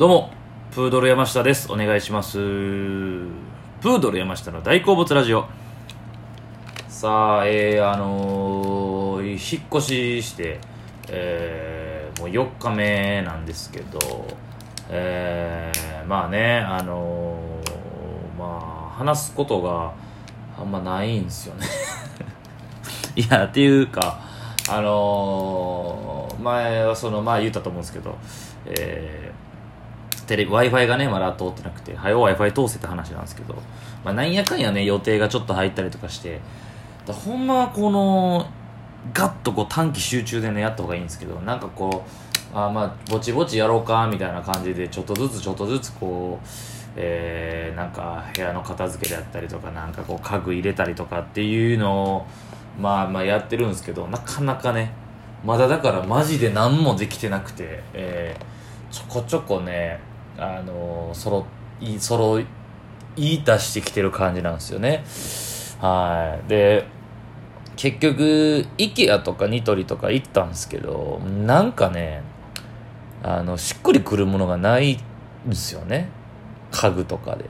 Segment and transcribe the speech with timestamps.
[0.00, 0.30] どうも
[0.70, 1.70] プードル山下です。
[1.70, 2.38] お願いします。
[2.38, 5.44] プードル山下の大好物ラジオ。
[6.88, 10.58] さあえー、あのー、引っ越しして
[11.10, 14.26] えー、もう4日目なんですけど
[14.88, 19.92] えー、まあねあのー、まあ話すことが
[20.58, 21.66] あんまないんですよね。
[23.16, 24.18] いやっていうか
[24.66, 28.16] あのー、前はそのまあ言ったと思うんですけど
[28.64, 29.49] えー、
[30.30, 33.54] テレビ w i f i がねまだ通ってなくて早う w i f i 通せって話なんですけど、
[34.04, 36.40] まあ、なんやかんやね予定がちょっと入ったりとかして
[37.04, 38.46] だほんまはこの
[39.12, 42.04] ガッとこう短期集中でねやった方がいいんですけどなんかこ
[42.54, 46.46] うあまあぼちぼちやろうかみたいな感じでちょっとずつちょっとずつこう
[46.96, 52.26] えー、なんか部屋の片付けであったりとかなんかこう家具入れたりとかっていうのを
[52.80, 54.92] まあまあやってるんですけどなかなかね
[55.44, 60.09] まだだからマジで何もできてなくて、えー、ちょこちょこね
[60.40, 61.46] あのそろ
[61.80, 62.36] いそろ
[63.16, 65.04] 言い出してきてる感じなんですよね。
[65.80, 66.48] はい。
[66.48, 66.86] で
[67.76, 72.22] 結局 IKEA とかニトリとか行ったんですけどなんかね
[73.22, 76.08] あのしっくりくるものがないんですよね。
[76.70, 77.44] 家具とかで、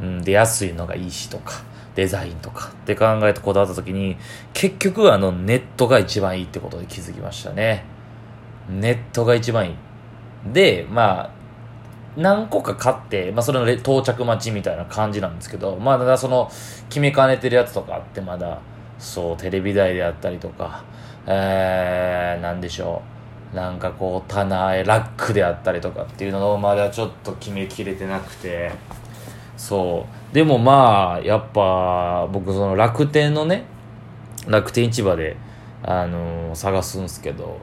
[0.00, 1.62] うん、で安いのがいいしとか
[1.94, 2.68] デザインとか。
[2.68, 4.16] って考えてこだわった時に
[4.52, 7.84] 結局あのネットが一番いいってことで気づきましたね。
[8.68, 9.74] ネットが一番いい。
[10.52, 11.39] でまあ
[12.16, 16.50] 何個か買って、まあ、それの到着待ちみたいな感じなんですけどまだその
[16.88, 18.60] 決めかねてるやつとかあってまだ
[18.98, 20.84] そうテレビ台であったりとか
[21.26, 23.02] えー、なんでしょ
[23.52, 23.56] う。
[23.56, 28.70] なんかこう棚へラックであったりとかっていうのをまだちょっと決めきれてなくて
[29.56, 30.34] そう。
[30.34, 33.64] でもまあやっぱ僕その楽天のね
[34.46, 35.36] 楽天市場で
[35.82, 37.58] あのー、探すんですけど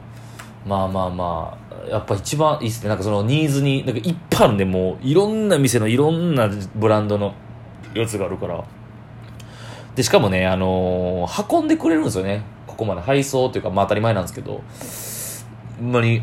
[0.68, 2.90] まあまあまあやっぱ一番いいっすね。
[2.90, 7.34] なんかそのニーズになんかいっぱいあるんでもういろんな店のいろんなブランドの
[7.94, 8.64] やつがあるから。
[9.96, 12.44] でしかもねあのー、運んでくれるんですよね。
[12.68, 14.62] ここまで配送っていうかまあ当たり前なんですけど。
[15.80, 16.22] ほんまに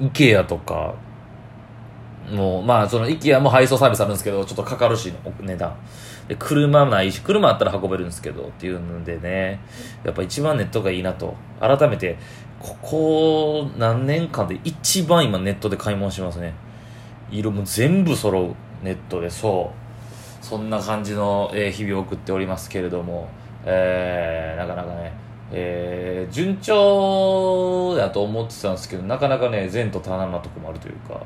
[0.00, 0.94] IKEA とか
[2.30, 5.74] もう、まあ、その、IKEA も配送サービスあるんですけど、ちょっとかかるし、値段。
[6.28, 9.60] で、車ないし、車あったら運べるんですけど、っていうのでね、
[10.04, 11.34] やっぱ一番ネットがいいなと。
[11.60, 12.16] 改めて、
[12.60, 16.54] ここ何年間で一番今ネットで買い物しますね。
[17.30, 18.54] 色も全部揃う。
[18.84, 19.72] ネットで、そ
[20.40, 20.44] う。
[20.44, 23.28] そんな感じの、えー、日々を送っておりますけれども、
[23.64, 25.12] えー、なかなかね、
[25.52, 31.20] えー、順調だと思ってたんですけど、なかなかね、前途多難なとこもあるというか、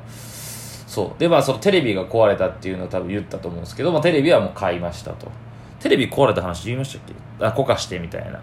[0.97, 1.19] そう。
[1.19, 5.31] でまあそのテレビが壊れたっていうのを多分言ったと思うんですけど、まあ、テレビはもう買いましたと。
[5.79, 7.01] テレビ壊れた話言いましたっ
[7.39, 7.45] け？
[7.45, 8.41] あこかしてみたいな。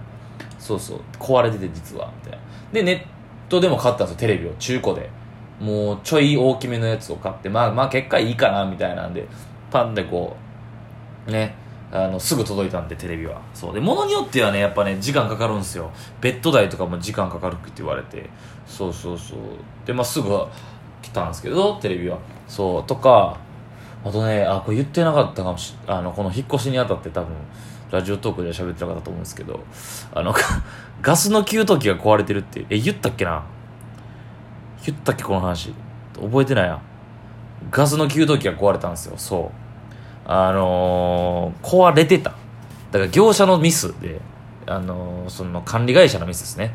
[0.60, 1.00] そうそう。
[1.18, 2.44] 壊れてて実はみたいな。
[2.72, 5.10] でネットでも買ったんですよテレビを中古で。
[5.58, 9.26] もうちょい大きめのやつを買ってまあまあ結果いいかなみたいなんで
[9.72, 10.36] パンでこ
[11.26, 11.56] うね
[11.90, 13.42] あのすぐ届いたんでテレビは。
[13.52, 13.74] そう。
[13.74, 15.90] で物によってはねやっぱね時間かかるんですよ。
[16.20, 18.30] ベッド代とかも時間かかるって言われて。
[18.64, 19.38] そうそうそう。
[19.84, 20.30] でまあすぐ
[21.04, 22.18] 来たんですけどテレビは。
[22.48, 23.38] そうとか
[24.04, 27.34] あとねあこれ言ってなかったかもしあのこの引っ越しにあたって多分
[27.90, 29.60] ラジオトークで喋ってなかったと思うんですけど
[30.12, 30.34] あの
[31.00, 33.42] ガスの給湯器が壊れてるってえ言ったっけな？
[34.84, 35.72] 言ったっけこの話。
[36.20, 36.78] 覚えてないや
[37.70, 39.14] ガスの給湯器が壊れたんですよ。
[39.16, 39.50] そ
[40.26, 40.30] う。
[40.30, 42.30] あのー、壊れてた。
[42.92, 44.20] だから業者のミスで
[44.66, 46.74] あのー、その管理会社のミスですね。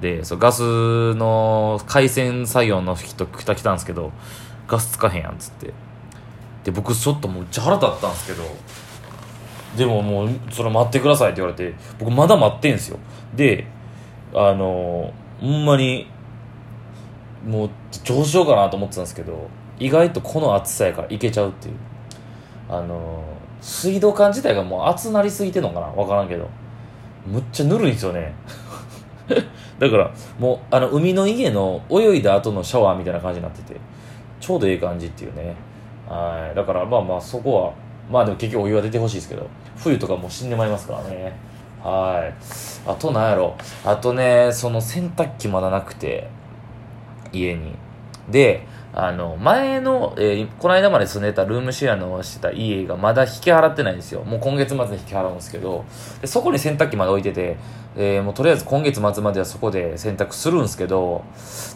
[0.00, 4.12] でそうガスの回線作業の人来た来たんですけど
[4.68, 5.72] ガスつかへんやんっつって。
[6.64, 8.42] で僕ちょっともうじゃ腹立ったんですけど
[9.76, 12.98] でももうそれ待ってくださいって言われて僕まだ待ってんすよ。
[13.34, 13.66] で
[14.34, 16.08] あのほんまに
[17.46, 17.70] もう
[18.06, 19.48] どうしようかなと思ってたんですけど
[19.78, 21.74] 意外とこの暑さやからいけちゃうっていう。
[22.68, 23.22] あの
[23.60, 26.48] 水道管自体がもう熱なりすぎてんのかな分からんけど。
[27.26, 28.32] むっちゃぬるいんですよね。
[29.78, 33.78] だからもうあの海の家の泳いだ後のシャワーみたいな感じになってて
[34.40, 35.54] ちょうどいい感じっていうね。
[36.08, 36.54] はい。
[36.54, 37.72] だからまあまあそこは
[38.10, 39.46] まあでも結局お湯は出てほしいですけど
[39.76, 41.32] 冬とかもう死んでまいりますからね。
[41.82, 42.34] はい。
[42.88, 43.54] あとなんやろ。
[43.84, 46.28] あとねその洗濯機まだなくて
[47.32, 47.74] 家に。
[48.28, 48.66] で
[48.98, 54.24] あの、前の、えー、この間まで住んでたルームシェアのしてた家がまだ引き払ってないんですよ。
[54.24, 55.84] もう今月末に引き払うんですけど、
[56.22, 57.58] でそこに洗濯機まで置いてて、
[57.94, 61.22] えー、もうとりあえず今月末まではそこで洗濯するんですけど、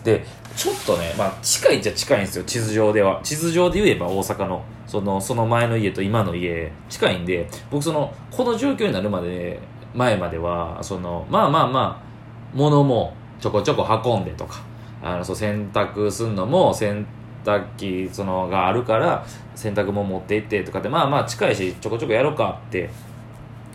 [0.03, 0.25] で、
[0.57, 3.21] ちょっとね、まあ近いっちゃ近いんですよ、地図上では。
[3.23, 9.61] 地図上で言えば大阪の、その、その前の家と今の家、近いんで、僕その、この状況になるまで、
[9.95, 14.70] 前までは、その、まあまあまあ、物もちょこちょこ運んでとか、
[15.03, 17.07] あのそう洗濯するのも洗
[17.45, 22.91] 濯機そのがあるから洗濯物持って行ってとかでまあまあ近いしちょこちょこやろうかって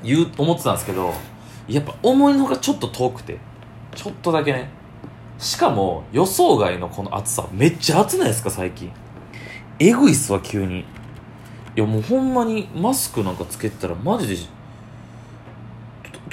[0.03, 1.13] 言う思ってたんですけど
[1.67, 3.39] やっぱ思いのほかちょっと遠くて
[3.95, 4.69] ちょっとだけね。
[5.39, 8.91] しかも予想外のこの暑さめっちゃ暑ないですか最近。
[9.79, 10.81] えぐいっすわ急に。
[10.81, 10.85] い
[11.75, 14.47] やもうほんまにマスクなんかつけてたらマジでち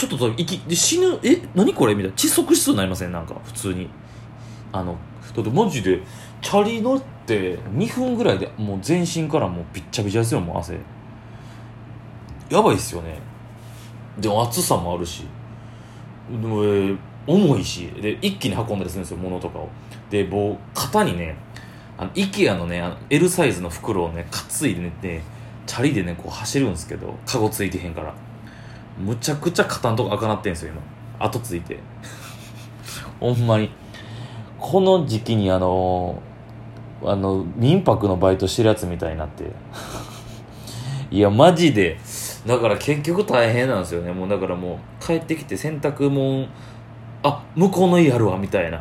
[0.05, 1.95] ょちょっと息死ぬえ何これ？
[1.95, 2.17] みたいな。
[2.17, 3.13] 窒息しそうになりません？
[3.13, 3.89] なんか普通に。
[4.73, 4.97] あの
[5.35, 6.01] だってマジで
[6.41, 10.79] チャリ乗って2分ぐらいでもう全身からもうびっちゃびちゃですよもう汗。
[12.51, 13.19] やばいっすよね。
[14.19, 15.25] でも暑さもあるし、
[16.31, 17.87] えー重いし。
[18.01, 19.69] で一気に運んだりするんですよ物とかを。
[20.11, 21.37] でもう肩にね
[21.97, 25.23] あの IKEA のねあの L サイズの袋をね担いでね
[25.67, 28.15] チャリでねこう走るんですけどカゴついてへんから。
[28.99, 31.27] むちゃくちゃ肩のとこ赤なってんすよ今。
[31.27, 31.79] 後ついて。
[33.21, 33.71] ほんまに。
[34.63, 36.23] この時期にあの
[37.05, 39.45] あの民泊のバイトしてるやつみたいになって。
[41.11, 41.99] いやマジで。
[42.47, 44.13] だから結局大変なんですよね。
[44.13, 46.47] もうだからもう帰ってきて洗濯物
[47.25, 48.81] あ向こうの家あるわみたいな。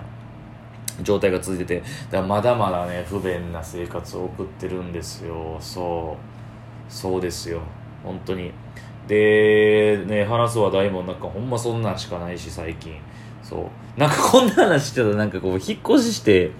[1.01, 1.83] 状態が続いてて。
[2.11, 5.57] だまだまだね不便な生活を送ってるんですよ。
[5.59, 6.93] そう。
[6.93, 7.59] そうですよ。
[8.03, 8.51] 本当に。
[9.07, 12.93] でね話す話題もなんかほんまそんなんしかないし最近。
[13.41, 13.65] そう。
[13.97, 16.51] なんかこんな話してたらなんかこう引っ越しして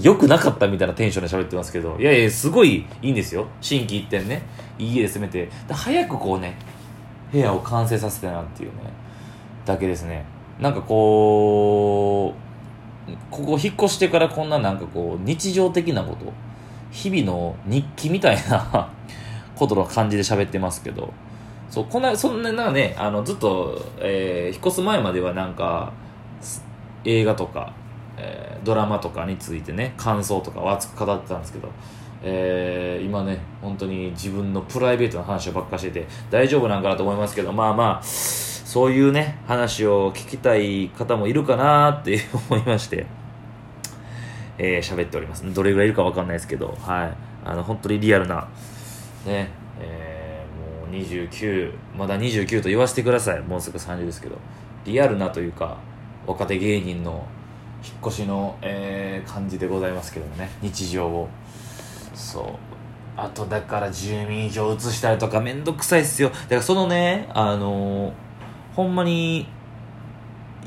[0.00, 3.46] 良くなかったみたいなテンションで喋ってますけどいやいやすごいいいんですよ。
[3.60, 4.42] 心機一転ね。
[4.78, 5.50] いい家で攻めて。
[5.68, 6.56] 早くこうね
[7.32, 8.76] 部屋を完成させたなっていうね。
[9.64, 10.24] だけですね。
[10.60, 12.34] なんかこ
[13.08, 16.32] うここ引っ越してからこんななんかこう日常的なこと
[16.92, 18.88] 日々の日記みたいな
[19.56, 21.12] ことの感じで喋ってますけど。
[21.68, 25.90] そうこんなそんななねあのずっと、えー引っ越す前まではなんか
[27.04, 27.74] 映画とか、
[28.16, 31.68] えードラマとかについてね感想とかを熱く語ってたんですけど、
[32.22, 43.06] えー今ね本当に自分のプライベートな話ばっかしてて大丈夫なんかなと思いますけどまあまあそういうね話を聞きたい方もいるかなって 思いまして
[44.58, 45.52] えー喋っております。
[45.52, 47.12] どれぐらいいるかわかんないですけどはい。
[47.44, 48.46] あの本当にリアルな
[49.26, 49.50] ね
[49.80, 53.40] えーもう29まだ29と言わせてください。
[53.40, 54.36] もうすぐ30ですけど。
[54.84, 55.78] リアルなというか
[56.26, 57.26] 若手芸人の
[57.84, 60.50] 引っ越しの、えー感じでございますけどね。
[60.60, 61.28] 日常を。
[62.14, 62.44] そう。
[63.16, 66.30] あとだから住民票移したりとかめんどくさいっすよ。
[66.30, 68.12] だからそのねあのー
[68.74, 69.46] ほんまに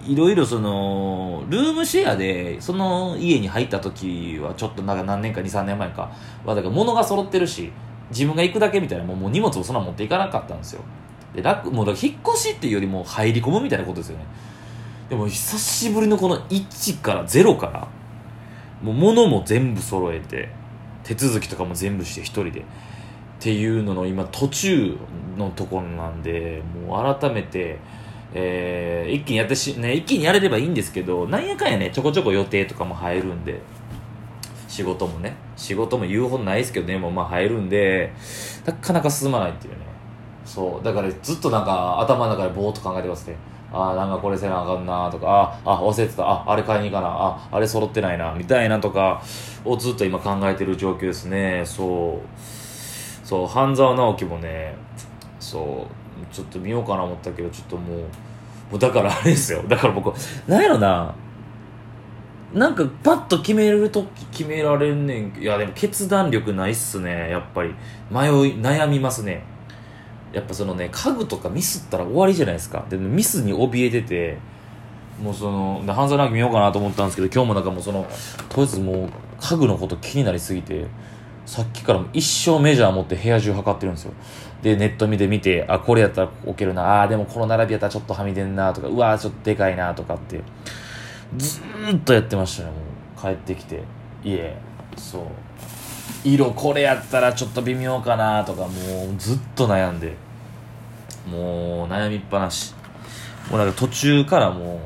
[0.06, 6.12] いろいろそのルームシェアでその家に入った時はちょっとなんか何年か23年前か。
[6.46, 7.72] はだから物が揃ってるし
[8.12, 10.82] 自分が行くだけみたいなもうもう荷物をそんな持っていかなかったんですよ。
[11.34, 14.26] で楽もうだから引っ越しっていうよりも入り込むみたいなことですよね。
[15.10, 17.88] でも久しぶりのこの1から0から
[18.82, 20.50] もう物も全部揃えて
[21.04, 22.64] 手続きとかも全部して一人でっ
[23.40, 24.98] ていうのの今途中
[25.38, 27.78] のところなんでもう改めて、
[28.34, 33.62] えー一気にやってし、ね、一気にやれればいいんですけどなんやかんやねちょこちょこ予定とかも入るんで
[34.68, 38.12] 仕事もね仕事も言うほどないですけどねもうまあ入るんで
[38.66, 39.86] なかなか進まないっていうね。
[40.44, 43.36] そうだからずっとなんか頭の中でぼーっと考えてますね。
[43.78, 46.24] あなんかこれせなあかんなとかああ忘れてた。
[46.24, 47.10] ああれ買いに行かな。
[47.10, 48.34] ああれ揃ってないな。
[48.34, 49.22] みたいなとか
[49.66, 51.64] をずっと今考えてる状況ですね。
[51.66, 53.28] そう。
[53.28, 54.76] そう半沢直樹もね
[55.40, 55.88] そ
[56.32, 56.34] う。
[56.34, 58.06] ちょっと見ようかな思ったけどちょっともうも
[58.76, 59.64] うだからあれですよ。
[59.68, 60.14] だから僕
[60.48, 61.14] なんやろな。
[62.54, 65.42] なんかパッと決めるとき決められんねん。
[65.42, 67.30] いやでも決断力ないっすね。
[67.30, 67.76] やっぱり。
[68.10, 69.44] 迷い悩みますね。
[70.36, 72.86] やっぱそのね家具とかミスったら終わりじゃないですか。
[72.90, 74.38] でミスに怯えてて
[75.24, 78.06] もうそので半沢直樹見ようかなと思ったんですけど今日もなんかもうその
[78.50, 80.88] とりあえずもう家具のこと気になりすぎて
[81.46, 84.14] さっきからも一生メジャー持って部屋中測ってるんですよ。
[84.62, 87.04] でネット見て見てあこれやったら置けるな。
[87.04, 90.42] あでもこの並びやったらちょっとはみ出んなとかうわーちょっとでかいなとかって
[91.38, 91.62] ず
[91.96, 92.80] っとやってましたねもう。
[93.18, 93.82] 帰ってきて
[94.24, 94.58] 家
[94.98, 95.22] そう。
[96.24, 98.72] 色これやったらちょっと微妙かなとかもう
[99.18, 100.16] ずっと悩んで。
[101.30, 102.74] もう悩みっぱなし。
[103.50, 104.80] もうなんか途中からもう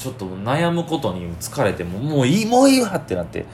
[0.00, 3.46] ちょっと悩むことに疲れてもうもういいもういいわってなって、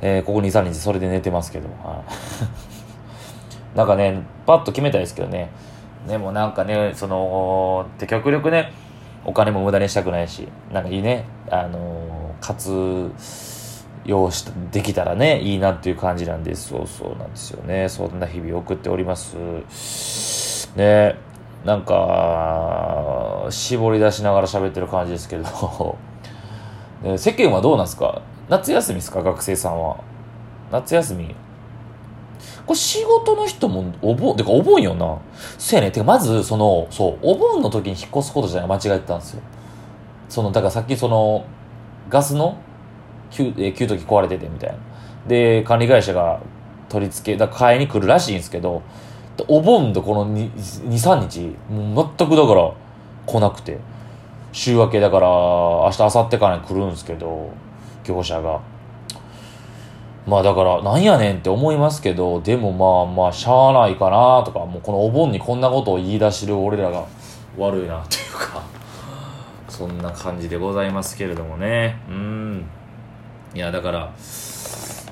[0.00, 2.04] えーここ23日それで寝てますけど、は
[3.74, 5.50] い なんかねパッと決めたいですけどね。
[6.08, 8.72] でもなんかねそので極力ね
[9.24, 13.10] お金も無駄にしたくないしなんかいいねあのー活
[14.04, 16.68] 用しできたらねいいなっていう感じなんです。
[16.68, 17.88] そうそうなんですよね。
[17.88, 19.36] そんな日々送っております。
[20.76, 21.16] ね。
[21.64, 25.98] なんか絞り出しながら喋ってる感じですけど、
[27.04, 28.22] ね世間はどうなんですか？
[28.48, 29.22] 夏休みですか？
[29.22, 29.98] 学生さんは。
[30.72, 31.34] 夏休み。
[32.64, 35.18] これ仕事の人もお盆てかお盆よな。
[35.58, 35.90] そうやね。
[35.90, 38.68] てかまずそのそうお盆の時に引っ越すことじゃない。
[38.70, 39.42] 間違えてたんですよ。
[40.30, 41.44] そのだからさっきその
[42.08, 42.56] ガスの
[43.30, 44.76] 給,、え給湯器壊れててみたいな。
[45.26, 46.40] で管理会社が
[46.88, 48.82] 取り付けだ買いに来るらしいんですけど
[49.48, 52.72] お盆でこの23日もう全くだから
[53.26, 53.78] 来なくて。
[54.52, 57.50] 週明けだから明日明後日からに来るんですけど
[58.04, 58.60] 業者が。
[60.26, 67.06] まあだからなんやねんって思いますけどでもまあまあしゃあないかなとかもうこのお盆にこんなことを言い出してる俺らが
[67.56, 68.62] 悪いなっていうか。
[69.68, 71.96] そんな感じでございますけれどもね。
[72.08, 72.66] うん。
[73.54, 74.12] いやだから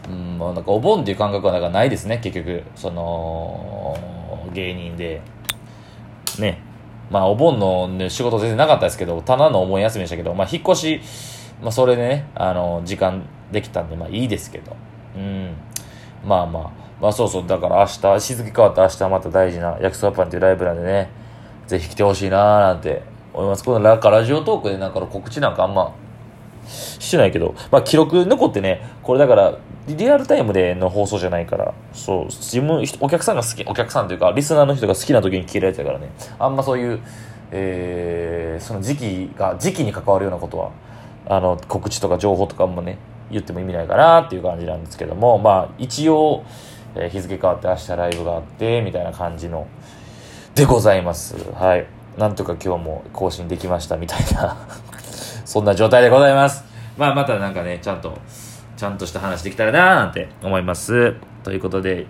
[0.09, 2.19] うんまあなんかお盆っていう感覚はだかないですね。
[2.19, 3.97] 結局その
[4.55, 5.21] 芸人で。
[6.39, 6.61] ね。
[7.11, 11.01] まあお盆の、ね、仕事全然なかったですけどただのお盆休みでしたけどまあ引っ越し
[11.63, 14.77] まあそれでねあの時間できたんでまあいいですけど。
[15.17, 15.55] うん。
[16.25, 17.47] まあまあまあそうそう。
[17.47, 21.11] だから明日日付変わった明日また大事な焼きそばパンっていうライブなんでね
[21.67, 23.03] ぜひ来てほしいなーなんて
[23.35, 23.65] 思います。
[23.65, 25.95] このララジオトークでなんかの告知なんかあんま
[26.69, 37.01] してないけど、まあ記録残ってね、これだから、リアルタイムでの放送じゃないから、そう、自分、お客さんが好き、お客さんというか、リスナーの人が好きな時に聞けるやつだからね、あんまそういう、
[37.51, 40.71] えー、その時期が、時期に関わるようなことは、
[41.27, 42.99] あの、告知とか情報とかもね、
[43.31, 46.45] 言っても意味ないかなっていう感じなんですけども、まあ、一応、
[46.95, 49.67] えー日付変わって明日ライブがあって、みたいな感じの、
[50.55, 51.37] でございます。
[51.55, 51.87] はい。
[52.19, 54.57] なんとか今日も更新できましたみたいな
[55.49, 56.63] そんな状態でございます。
[56.99, 58.19] まあまたなんかね、ちゃんと、
[58.77, 61.15] ちゃんとした話できたらなーなんて思います。
[61.43, 62.07] ということで、引っ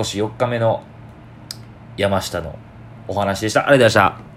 [0.00, 0.82] 越し4日目の
[1.96, 2.58] 山下の
[3.06, 3.60] お話でした。
[3.60, 4.33] ありがとうございました。